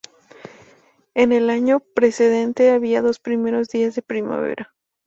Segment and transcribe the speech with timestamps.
[1.13, 4.73] En el año precedente, había dos primeros días de primavera.